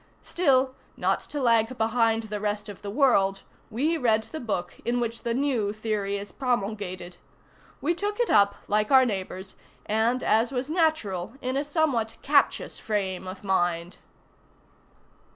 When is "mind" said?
13.43-13.99